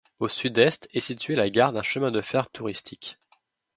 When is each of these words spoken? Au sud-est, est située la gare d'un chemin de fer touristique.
Au 0.17 0.27
sud-est, 0.27 0.89
est 0.95 0.99
située 0.99 1.35
la 1.35 1.51
gare 1.51 1.73
d'un 1.73 1.83
chemin 1.83 2.09
de 2.09 2.21
fer 2.21 2.49
touristique. 2.49 3.19